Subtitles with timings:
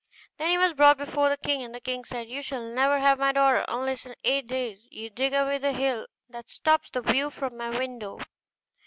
[0.39, 3.19] Then he was brought before the king, and the king said, 'You shall never have
[3.19, 7.29] my daughter unless in eight days you dig away the hill that stops the view
[7.29, 8.19] from my window.